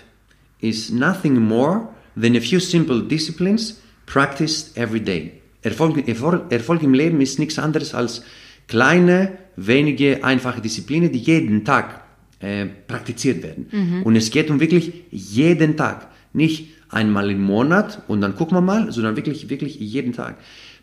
[0.60, 1.88] is nothing more
[2.18, 5.32] than a few simple disciplines practiced every day.
[5.60, 8.22] Erfolg, Erfolg, Erfolg im Leben ist nichts anderes als
[8.66, 12.00] kleine, wenige, einfache Disziplinen, die jeden Tag
[12.40, 13.66] äh, praktiziert werden.
[13.70, 14.02] Mhm.
[14.04, 16.08] Und es geht um wirklich jeden Tag.
[16.32, 20.36] Nicht einmal im Monat und dann gucken wir mal, sondern wirklich, wirklich jeden Tag.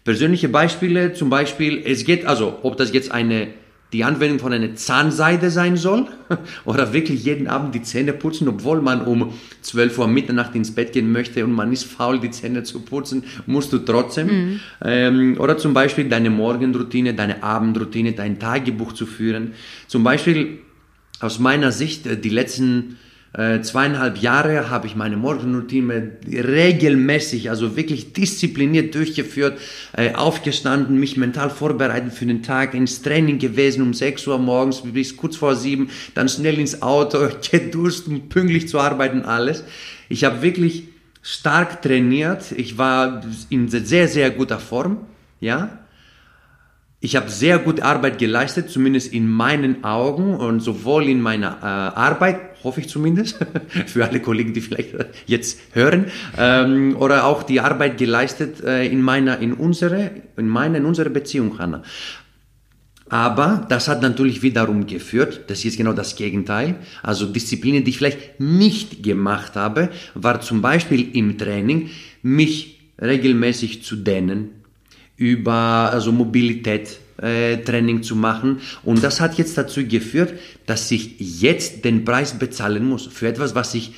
[0.03, 3.49] Persönliche Beispiele, zum Beispiel, es geht also, ob das jetzt eine,
[3.93, 6.07] die Anwendung von einer Zahnseide sein soll
[6.65, 10.93] oder wirklich jeden Abend die Zähne putzen, obwohl man um 12 Uhr Mitternacht ins Bett
[10.93, 14.27] gehen möchte und man ist faul, die Zähne zu putzen, musst du trotzdem.
[14.27, 14.59] Mhm.
[14.83, 19.53] Ähm, oder zum Beispiel deine Morgenroutine, deine Abendroutine, dein Tagebuch zu führen.
[19.87, 20.59] Zum Beispiel
[21.19, 22.97] aus meiner Sicht, äh, die letzten
[23.33, 29.57] äh, zweieinhalb Jahre habe ich meine Morgenroutine regelmäßig, also wirklich diszipliniert durchgeführt,
[29.95, 34.81] äh, aufgestanden, mich mental vorbereitet für den Tag, ins Training gewesen um 6 Uhr morgens
[34.81, 39.63] bis kurz vor 7, dann schnell ins Auto, geduscht, um pünktlich zu arbeiten, alles.
[40.09, 40.89] Ich habe wirklich
[41.21, 45.05] stark trainiert, ich war in sehr, sehr guter Form,
[45.39, 45.79] ja,
[46.99, 51.65] ich habe sehr gute Arbeit geleistet, zumindest in meinen Augen und sowohl in meiner äh,
[51.65, 53.37] Arbeit, hoffe ich zumindest,
[53.87, 54.95] für alle Kollegen, die vielleicht
[55.25, 56.05] jetzt hören,
[56.37, 61.09] ähm, oder auch die Arbeit geleistet äh, in meiner, in unsere, in meiner, in unserer
[61.09, 61.83] Beziehung, Hanna.
[63.11, 66.75] Aber das hat natürlich wiederum geführt, das ist genau das Gegenteil.
[67.03, 71.89] Also Disziplinen, die ich vielleicht nicht gemacht habe, war zum Beispiel im Training,
[72.21, 74.51] mich regelmäßig zu dehnen,
[75.17, 78.59] über also Mobilität äh, Training zu machen.
[78.83, 80.33] Und das hat jetzt dazu geführt,
[80.65, 83.93] dass ich jetzt den Preis bezahlen muss für etwas, was ich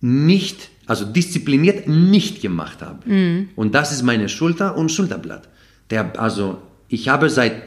[0.00, 3.08] nicht, also diszipliniert nicht gemacht habe.
[3.08, 3.48] Mhm.
[3.56, 5.48] Und das ist meine Schulter und Schulterblatt.
[5.90, 7.62] Der, also ich habe seit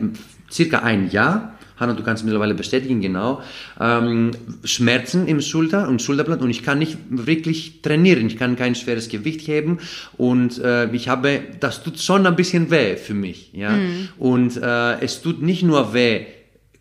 [0.51, 3.41] circa ein Jahr Hanna, du kannst mittlerweile bestätigen, genau,
[3.79, 4.31] ähm,
[4.63, 9.09] Schmerzen im Schulter und Schulterblatt und ich kann nicht wirklich trainieren, ich kann kein schweres
[9.09, 9.79] Gewicht heben
[10.15, 14.09] und äh, ich habe, das tut schon ein bisschen weh für mich, ja, mhm.
[14.17, 16.25] und äh, es tut nicht nur weh,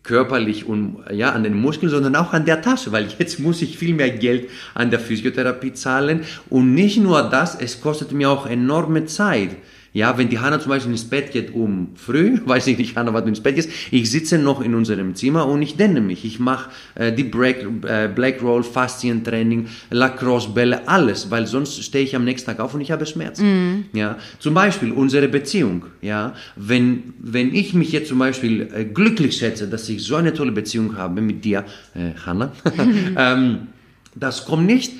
[0.03, 3.77] körperlich und ja an den Muskeln, sondern auch an der Tasche, weil jetzt muss ich
[3.77, 8.47] viel mehr Geld an der Physiotherapie zahlen und nicht nur das, es kostet mir auch
[8.47, 9.51] enorme Zeit.
[9.93, 13.13] Ja, wenn die Hanna zum Beispiel ins Bett geht um früh, weiß ich nicht, Hanna,
[13.13, 16.23] wann du ins Bett gehst, ich sitze noch in unserem Zimmer und ich denne mich.
[16.23, 22.15] Ich mache äh, die Break, äh, Black Roll, Faszientraining, Lacrosse-Bälle, alles, weil sonst stehe ich
[22.15, 23.85] am nächsten Tag auf und ich habe Schmerzen.
[23.91, 23.97] Mm.
[23.97, 25.85] Ja, zum Beispiel unsere Beziehung.
[26.01, 30.33] Ja, wenn, wenn ich mich jetzt zum Beispiel äh, glücklich schätze, dass ich so eine
[30.33, 32.53] tolle Beziehung habe mit dir, äh, Hanna,
[33.17, 33.67] ähm,
[34.15, 34.93] das kommt nicht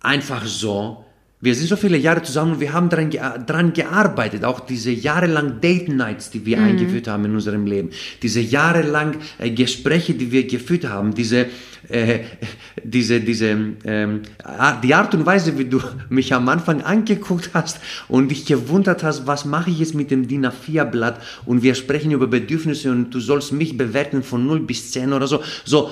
[0.00, 1.04] einfach so,
[1.42, 5.60] wir sind so viele Jahre zusammen und wir haben daran, daran gearbeitet, auch diese jahrelang
[5.60, 6.64] Date Nights, die wir mhm.
[6.64, 7.90] eingeführt haben in unserem Leben,
[8.22, 11.46] diese jahrelang äh, Gespräche, die wir geführt haben, diese,
[11.88, 12.20] äh,
[12.84, 13.48] diese, diese,
[13.84, 14.22] ähm,
[14.84, 19.26] die Art und Weise, wie du mich am Anfang angeguckt hast und dich gewundert hast,
[19.26, 23.18] was mache ich jetzt mit dem DIN A4-Blatt und wir sprechen über Bedürfnisse und du
[23.18, 25.90] sollst mich bewerten von 0 bis 10 oder so, so,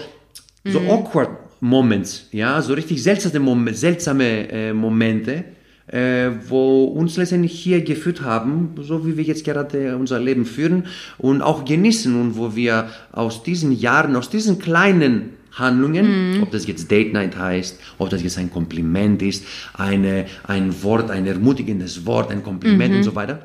[0.64, 0.90] so mhm.
[0.90, 5.44] awkward Moments, ja, so richtig seltsame, Momente, seltsame äh, Momente,
[5.86, 10.86] äh, wo uns letztendlich hier geführt haben, so wie wir jetzt gerade unser Leben führen
[11.18, 16.42] und auch genießen und wo wir aus diesen Jahren, aus diesen kleinen Handlungen, mm.
[16.42, 19.44] ob das jetzt Date Night heißt, ob das jetzt ein Kompliment ist,
[19.74, 22.98] eine, ein Wort, ein ermutigendes Wort, ein Kompliment -hmm.
[22.98, 23.40] und so weiter,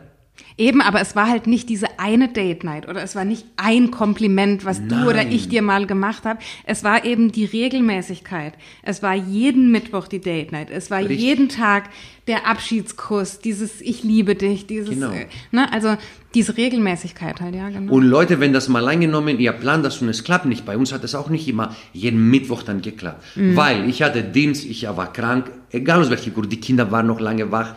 [0.58, 3.92] Eben, aber es war halt nicht diese eine Date Night oder es war nicht ein
[3.92, 4.90] Kompliment, was Nein.
[5.04, 6.40] du oder ich dir mal gemacht habe.
[6.64, 8.54] Es war eben die Regelmäßigkeit.
[8.82, 10.70] Es war jeden Mittwoch die Date Night.
[10.72, 11.20] Es war Richtig.
[11.20, 11.90] jeden Tag
[12.28, 15.12] der Abschiedskuss, dieses Ich liebe dich, dieses, genau.
[15.12, 15.98] Äh, ne, also
[16.34, 17.92] diese Regelmäßigkeit halt, ja, genau.
[17.92, 20.94] Und Leute, wenn das mal eingenommen, ihr plant das und es klappt nicht, bei uns
[20.94, 23.24] hat es auch nicht immer jeden Mittwoch dann geklappt.
[23.36, 23.58] Mhm.
[23.58, 27.20] Weil ich hatte Dienst, ich war krank, egal aus welchem Grund, die Kinder waren noch
[27.20, 27.76] lange wach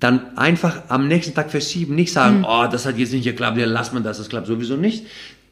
[0.00, 2.46] dann einfach am nächsten Tag verschieben, nicht sagen, mhm.
[2.48, 5.04] oh, das hat jetzt nicht geklappt, ja, lass man das, das klappt sowieso nicht.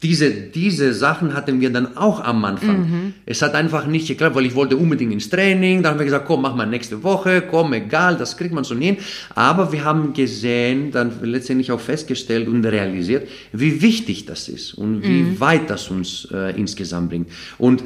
[0.03, 2.79] Diese, diese Sachen hatten wir dann auch am Anfang.
[2.81, 3.13] Mhm.
[3.25, 5.81] Es hat einfach nicht geklappt, weil ich wollte unbedingt ins Training.
[5.81, 8.79] Dann haben wir gesagt, komm, mach mal nächste Woche, komm, egal, das kriegt man schon
[8.79, 8.97] hin.
[9.33, 15.01] Aber wir haben gesehen, dann letztendlich auch festgestellt und realisiert, wie wichtig das ist und
[15.01, 15.39] wie mhm.
[15.39, 17.29] weit das uns äh, insgesamt bringt.
[17.57, 17.81] Und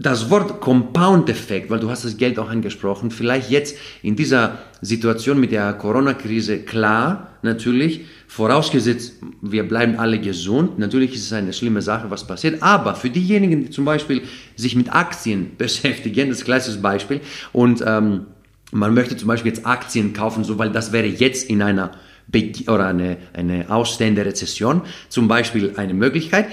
[0.00, 5.40] das Wort Compound-Effekt, weil du hast das Geld auch angesprochen, vielleicht jetzt in dieser Situation
[5.40, 11.82] mit der Corona-Krise klar, natürlich, vorausgesetzt, wir bleiben alle gesund, natürlich ist es eine schlimme
[11.82, 14.22] Sache, was passiert, aber für diejenigen, die zum Beispiel
[14.54, 17.20] sich mit Aktien beschäftigen, das klassische Beispiel,
[17.52, 18.26] und ähm,
[18.70, 21.90] man möchte zum Beispiel jetzt Aktien kaufen, so, weil das wäre jetzt in einer
[22.30, 26.48] Be oder eine, eine ausstehende Rezession zum Beispiel eine Möglichkeit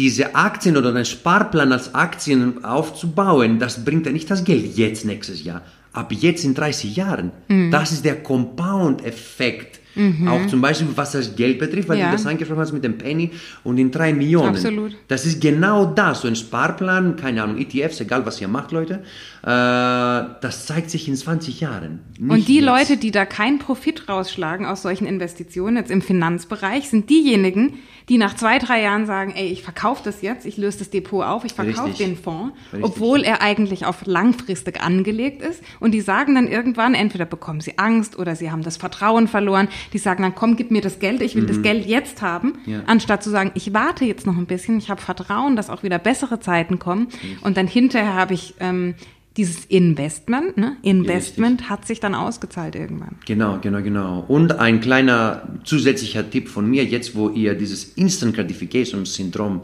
[0.00, 5.04] diese Aktien oder einen Sparplan als Aktien aufzubauen, das bringt ja nicht das Geld jetzt
[5.04, 5.60] nächstes Jahr.
[5.92, 7.32] Ab jetzt in 30 Jahren.
[7.48, 7.70] Mhm.
[7.70, 9.79] Das ist der Compound-Effekt.
[9.94, 10.28] Mhm.
[10.28, 12.06] Auch zum Beispiel, was das Geld betrifft, weil ja.
[12.06, 13.30] du das angesprochen hast mit dem Penny
[13.64, 14.50] und den drei Millionen.
[14.50, 14.96] Absolut.
[15.08, 16.22] Das ist genau das.
[16.22, 19.02] So ein Sparplan, keine Ahnung, ETFs, egal was ihr macht, Leute.
[19.42, 22.00] Äh, das zeigt sich in 20 Jahren.
[22.20, 22.66] Und die jetzt.
[22.66, 27.74] Leute, die da keinen Profit rausschlagen aus solchen Investitionen, jetzt im Finanzbereich, sind diejenigen,
[28.10, 31.24] die nach zwei, drei Jahren sagen, ey, ich verkaufe das jetzt, ich löse das Depot
[31.24, 32.84] auf, ich verkaufe den Fonds, Richtig.
[32.84, 35.62] obwohl er eigentlich auf langfristig angelegt ist.
[35.78, 39.68] Und die sagen dann irgendwann, entweder bekommen sie Angst oder sie haben das Vertrauen verloren.
[39.92, 41.48] Die sagen dann, komm, gib mir das Geld, ich will mhm.
[41.48, 42.82] das Geld jetzt haben, ja.
[42.86, 45.98] anstatt zu sagen, ich warte jetzt noch ein bisschen, ich habe Vertrauen, dass auch wieder
[45.98, 47.08] bessere Zeiten kommen.
[47.42, 48.94] Und dann hinterher habe ich ähm,
[49.36, 50.76] dieses Investment, ne?
[50.82, 51.70] Investment Richtig.
[51.70, 53.16] hat sich dann ausgezahlt irgendwann.
[53.26, 54.24] Genau, genau, genau.
[54.26, 59.62] Und ein kleiner zusätzlicher Tipp von mir, jetzt wo ihr dieses Instant Gratification Syndrom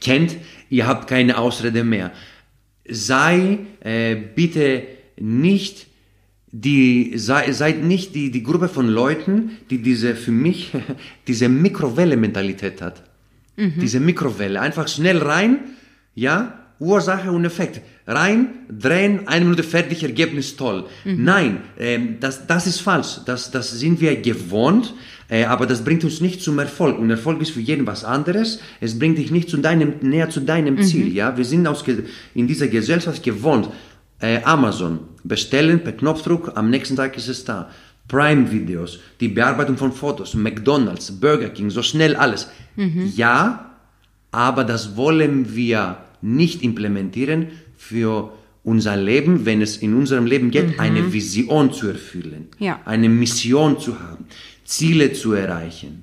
[0.00, 0.36] kennt,
[0.68, 2.12] ihr habt keine Ausrede mehr.
[2.88, 4.84] Sei äh, bitte
[5.18, 5.86] nicht
[6.52, 10.72] die sei, seid nicht die, die Gruppe von Leuten, die diese für mich
[11.26, 13.04] diese Mikrowelle-Mentalität hat.
[13.80, 14.60] Diese Mikrowelle.
[14.60, 15.58] Einfach schnell rein,
[16.14, 17.82] ja, Ursache und Effekt.
[18.06, 20.86] Rein, drehen, eine Minute fertig, Ergebnis toll.
[21.04, 23.20] Nein, ähm, das, das ist falsch.
[23.26, 24.94] Das, das sind wir gewohnt,
[25.28, 26.98] äh, aber das bringt uns nicht zum Erfolg.
[26.98, 28.60] Und Erfolg ist für jeden was anderes.
[28.80, 31.14] Es bringt dich nicht zu deinem, näher zu deinem Ziel.
[31.14, 31.84] Ja, wir sind aus,
[32.34, 33.68] in dieser Gesellschaft gewohnt.
[34.20, 37.70] Äh, Amazon bestellen per Knopfdruck, am nächsten Tag ist es da.
[38.08, 42.48] Prime-Videos, die Bearbeitung von Fotos, McDonald's, Burger King, so schnell alles.
[43.14, 43.76] Ja,
[44.32, 48.32] aber das wollen wir nicht implementieren für
[48.64, 52.80] unser Leben, wenn es in unserem Leben geht, eine Vision zu erfüllen, Ja.
[52.84, 54.26] eine Mission zu haben,
[54.64, 56.02] Ziele zu erreichen.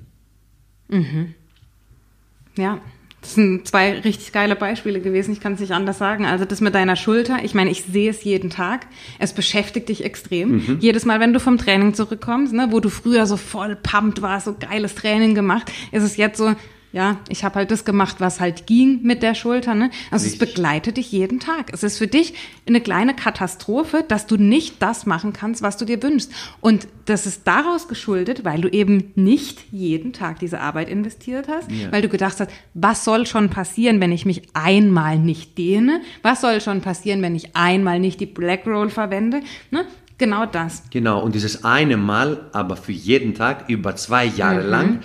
[2.56, 2.80] Ja,
[3.20, 5.32] das sind zwei richtig geile Beispiele gewesen.
[5.32, 6.24] Ich kann es nicht anders sagen.
[6.24, 8.86] Also das mit deiner Schulter, ich meine, ich sehe es jeden Tag.
[9.18, 10.78] Es beschäftigt dich extrem.
[10.80, 14.46] Jedes Mal, wenn du vom Training zurückkommst, ne, wo du früher so voll pumped warst,
[14.46, 16.54] so geiles Training gemacht, ist es jetzt so,
[16.92, 19.74] ja, ich habe halt das gemacht, was halt ging mit der Schulter.
[19.74, 19.90] Ne?
[20.10, 20.54] Also es Richtig.
[20.54, 21.70] begleitet dich jeden Tag.
[21.72, 22.32] Es ist für dich
[22.66, 26.32] eine kleine Katastrophe, dass du nicht das machen kannst, was du dir wünschst.
[26.60, 31.70] Und das ist daraus geschuldet, weil du eben nicht jeden Tag diese Arbeit investiert hast,
[31.70, 31.92] Ja.
[31.92, 36.00] weil du gedacht hast, was soll schon passieren, wenn ich mich einmal nicht dehne?
[36.22, 39.40] Was soll schon passieren, wenn ich einmal nicht die Black Roll verwende?
[39.70, 39.84] Ne?
[40.18, 40.82] Genau das.
[40.90, 45.00] Genau, und dieses eine Mal, aber für jeden Tag, über zwei Jahre lang.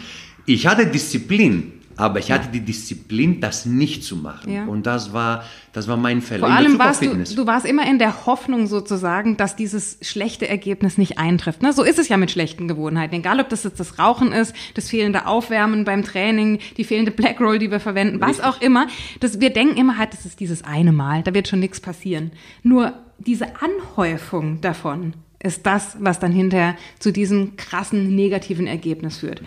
[0.45, 4.51] Ich hatte Disziplin, aber ich hatte die Disziplin, das nicht zu machen.
[4.51, 4.65] Ja.
[4.65, 6.47] Und das war, das war mein Fehler.
[6.47, 10.97] Vor allem warst du, du warst immer in der Hoffnung sozusagen, dass dieses schlechte Ergebnis
[10.97, 11.62] nicht eintrifft.
[11.62, 11.71] Ne?
[11.71, 13.15] So ist es ja mit schlechten Gewohnheiten.
[13.15, 17.39] Egal, ob das jetzt das Rauchen ist, das fehlende Aufwärmen beim Training, die fehlende Black
[17.39, 18.45] Roll, die wir verwenden, was Richtig.
[18.45, 18.88] auch immer.
[19.19, 22.32] Das, wir denken immer halt, das ist dieses eine Mal, da wird schon nichts passieren.
[22.63, 29.41] Nur diese Anhäufung davon ist das, was dann hinterher zu diesem krassen negativen Ergebnis führt.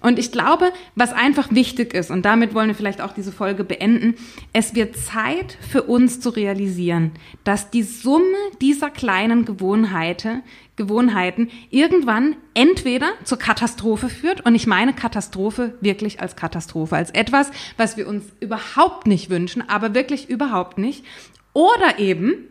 [0.00, 3.64] Und ich glaube, was einfach wichtig ist, und damit wollen wir vielleicht auch diese Folge
[3.64, 4.14] beenden,
[4.54, 7.12] es wird Zeit für uns zu realisieren,
[7.44, 8.24] dass die Summe
[8.62, 10.42] dieser kleinen Gewohnheiten,
[10.76, 17.50] Gewohnheiten irgendwann entweder zur Katastrophe führt, und ich meine Katastrophe wirklich als Katastrophe, als etwas,
[17.76, 21.04] was wir uns überhaupt nicht wünschen, aber wirklich überhaupt nicht,
[21.52, 22.46] oder eben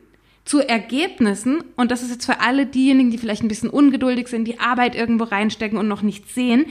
[0.50, 4.46] zu Ergebnissen, und das ist jetzt für alle diejenigen, die vielleicht ein bisschen ungeduldig sind,
[4.46, 6.66] die Arbeit irgendwo reinstecken und noch nichts sehen,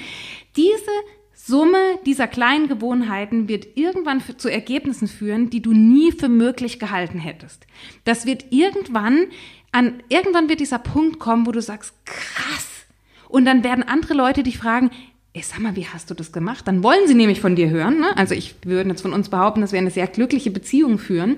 [0.57, 0.91] diese
[1.33, 6.81] Summe dieser kleinen Gewohnheiten wird irgendwann für, zu Ergebnissen führen, die du nie für möglich
[6.81, 7.69] gehalten hättest.
[8.03, 9.27] Das wird irgendwann
[9.71, 12.67] an, irgendwann wird dieser Punkt kommen, wo du sagst, krass.
[13.29, 14.91] Und dann werden andere Leute dich fragen,
[15.35, 16.67] ey, sag mal, wie hast du das gemacht?
[16.67, 18.01] Dann wollen sie nämlich von dir hören.
[18.01, 18.17] Ne?
[18.17, 21.37] Also ich würde jetzt von uns behaupten, dass wir eine sehr glückliche Beziehung führen.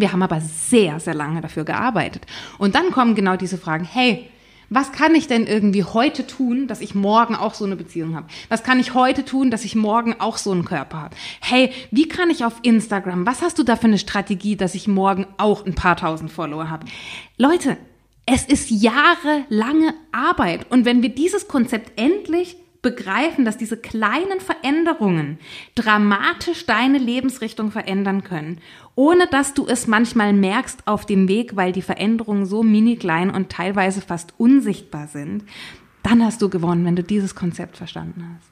[0.00, 2.26] Wir haben aber sehr, sehr lange dafür gearbeitet.
[2.58, 4.28] Und dann kommen genau diese Fragen, hey,
[4.72, 8.28] was kann ich denn irgendwie heute tun, dass ich morgen auch so eine Beziehung habe?
[8.48, 11.16] Was kann ich heute tun, dass ich morgen auch so einen Körper habe?
[11.40, 14.86] Hey, wie kann ich auf Instagram, was hast du da für eine Strategie, dass ich
[14.86, 16.86] morgen auch ein paar tausend Follower habe?
[17.36, 17.76] Leute,
[18.26, 20.70] es ist jahrelange Arbeit.
[20.70, 25.38] Und wenn wir dieses Konzept endlich begreifen, dass diese kleinen Veränderungen
[25.74, 28.58] dramatisch deine Lebensrichtung verändern können,
[28.94, 33.30] ohne dass du es manchmal merkst auf dem Weg, weil die Veränderungen so mini klein
[33.30, 35.44] und teilweise fast unsichtbar sind,
[36.02, 38.50] dann hast du gewonnen, wenn du dieses Konzept verstanden hast.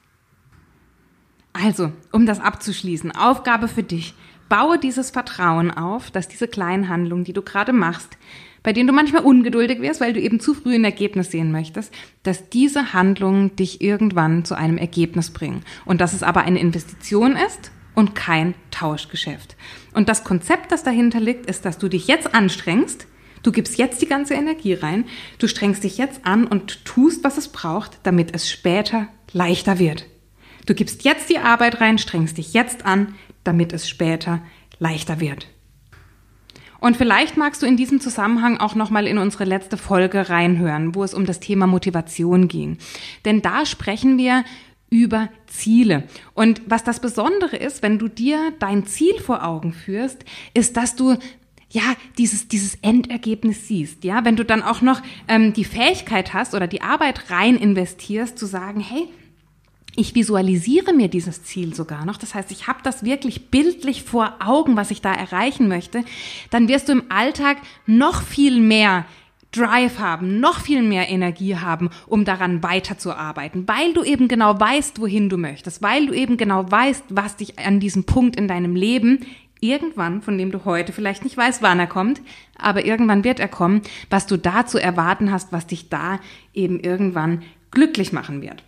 [1.53, 4.13] Also, um das abzuschließen, Aufgabe für dich.
[4.47, 8.17] Baue dieses Vertrauen auf, dass diese kleinen Handlungen, die du gerade machst,
[8.63, 11.93] bei denen du manchmal ungeduldig wirst, weil du eben zu früh ein Ergebnis sehen möchtest,
[12.23, 15.63] dass diese Handlungen dich irgendwann zu einem Ergebnis bringen.
[15.85, 19.55] Und dass es aber eine Investition ist und kein Tauschgeschäft.
[19.93, 23.07] Und das Konzept, das dahinter liegt, ist, dass du dich jetzt anstrengst,
[23.43, 25.05] du gibst jetzt die ganze Energie rein,
[25.37, 30.05] du strengst dich jetzt an und tust, was es braucht, damit es später leichter wird.
[30.65, 34.41] Du gibst jetzt die Arbeit rein, strengst dich jetzt an, damit es später
[34.79, 35.47] leichter wird.
[36.79, 41.03] Und vielleicht magst du in diesem Zusammenhang auch nochmal in unsere letzte Folge reinhören, wo
[41.03, 42.77] es um das Thema Motivation ging.
[43.25, 44.43] Denn da sprechen wir
[44.89, 46.03] über Ziele.
[46.33, 50.95] Und was das Besondere ist, wenn du dir dein Ziel vor Augen führst, ist, dass
[50.95, 51.17] du
[51.71, 56.55] ja, dieses, dieses Endergebnis siehst, ja, wenn du dann auch noch ähm, die Fähigkeit hast
[56.55, 59.07] oder die Arbeit rein investierst, zu sagen, hey,
[59.95, 62.17] ich visualisiere mir dieses Ziel sogar noch.
[62.17, 66.03] Das heißt, ich habe das wirklich bildlich vor Augen, was ich da erreichen möchte.
[66.51, 69.05] Dann wirst du im Alltag noch viel mehr
[69.51, 75.01] Drive haben, noch viel mehr Energie haben, um daran weiterzuarbeiten, weil du eben genau weißt,
[75.01, 78.75] wohin du möchtest, weil du eben genau weißt, was dich an diesem Punkt in deinem
[78.75, 79.25] Leben
[79.59, 82.21] irgendwann, von dem du heute vielleicht nicht weißt, wann er kommt,
[82.57, 86.19] aber irgendwann wird er kommen, was du da zu erwarten hast, was dich da
[86.53, 88.63] eben irgendwann glücklich machen wird.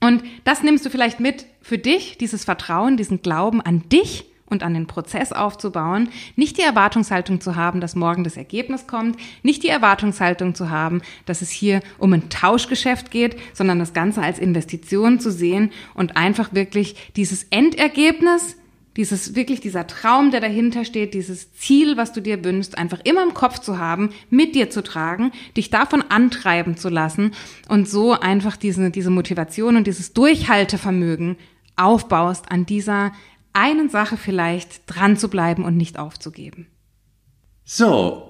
[0.00, 4.62] Und das nimmst du vielleicht mit für dich, dieses Vertrauen, diesen Glauben an dich und
[4.62, 9.62] an den Prozess aufzubauen, nicht die Erwartungshaltung zu haben, dass morgen das Ergebnis kommt, nicht
[9.62, 14.38] die Erwartungshaltung zu haben, dass es hier um ein Tauschgeschäft geht, sondern das Ganze als
[14.38, 18.56] Investition zu sehen und einfach wirklich dieses Endergebnis
[19.00, 23.22] dieses wirklich dieser Traum, der dahinter steht, dieses Ziel, was du dir wünschst, einfach immer
[23.22, 27.32] im Kopf zu haben, mit dir zu tragen, dich davon antreiben zu lassen
[27.70, 31.38] und so einfach diese, diese Motivation und dieses Durchhaltevermögen
[31.76, 33.12] aufbaust, an dieser
[33.54, 36.66] einen Sache vielleicht dran zu bleiben und nicht aufzugeben.
[37.64, 38.29] So,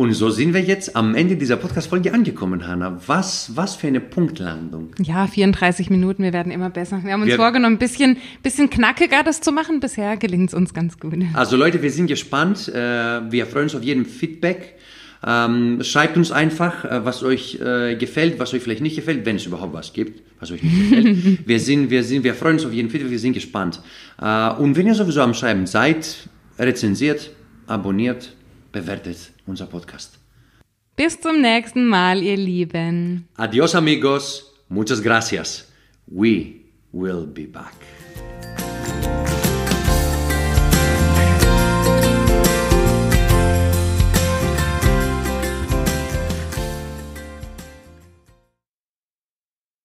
[0.00, 2.98] und so sind wir jetzt am Ende dieser Podcast-Folge angekommen, Hanna.
[3.06, 4.94] Was, was für eine Punktlandung.
[4.98, 7.02] Ja, 34 Minuten, wir werden immer besser.
[7.04, 9.78] Wir haben uns wir, vorgenommen, ein bisschen, bisschen knackiger das zu machen.
[9.78, 11.12] Bisher gelingt es uns ganz gut.
[11.34, 12.68] Also Leute, wir sind gespannt.
[12.68, 14.76] Äh, wir freuen uns auf jeden Feedback.
[15.22, 19.36] Ähm, schreibt uns einfach, äh, was euch äh, gefällt, was euch vielleicht nicht gefällt, wenn
[19.36, 21.38] es überhaupt was gibt, was euch nicht gefällt.
[21.46, 23.82] wir sind, wir sind, wir freuen uns auf jeden Feedback, wir sind gespannt.
[24.16, 27.32] Und wenn ihr sowieso am Schreiben seid, rezensiert,
[27.66, 28.34] abonniert,
[28.72, 30.18] bewertet unser Podcast.
[30.96, 33.28] Bis zum nächsten Mal, ihr Lieben.
[33.36, 34.52] Adios, amigos.
[34.68, 35.70] Muchas gracias.
[36.06, 36.60] We
[36.92, 37.89] will be back.